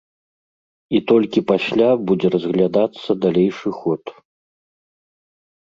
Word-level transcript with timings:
І 0.99 1.01
толькі 1.11 1.43
пасля 1.51 1.89
будзе 2.07 2.27
разглядацца 2.37 3.09
далейшы 3.27 3.69
ход. 3.83 4.03